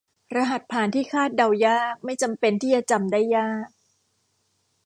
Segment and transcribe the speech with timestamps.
[0.35, 3.67] รหัสผ่านที่คาดเดายากไม่จำเป็นที่จะจำได้ยาก